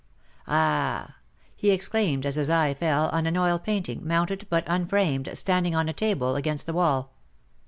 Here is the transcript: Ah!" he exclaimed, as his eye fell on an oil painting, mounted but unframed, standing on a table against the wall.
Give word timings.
Ah!" 0.47 1.17
he 1.55 1.69
exclaimed, 1.69 2.25
as 2.25 2.35
his 2.35 2.49
eye 2.49 2.73
fell 2.73 3.09
on 3.09 3.27
an 3.27 3.37
oil 3.37 3.59
painting, 3.59 4.01
mounted 4.03 4.47
but 4.49 4.63
unframed, 4.65 5.29
standing 5.35 5.75
on 5.75 5.87
a 5.87 5.93
table 5.93 6.35
against 6.35 6.65
the 6.65 6.73
wall. 6.73 7.13